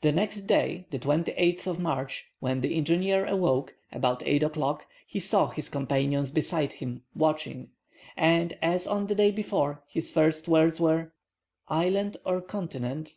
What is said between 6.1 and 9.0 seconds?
beside him watching, and, as